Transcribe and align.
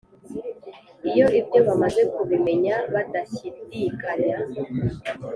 Iyo 1.09 1.25
ibyo 1.39 1.59
bamaze 1.67 2.01
kubimenya 2.13 2.75
badashyidikanya, 2.93 4.37